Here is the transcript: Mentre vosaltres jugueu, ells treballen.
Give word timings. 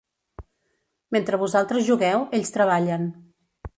Mentre 1.17 1.39
vosaltres 1.43 1.85
jugueu, 1.91 2.25
ells 2.39 2.55
treballen. 2.57 3.07